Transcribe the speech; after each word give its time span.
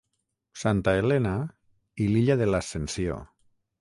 Santa 0.61 0.95
Helena 1.01 1.33
i 2.07 2.11
l'illa 2.15 2.39
de 2.43 2.49
l'Ascensió. 2.51 3.21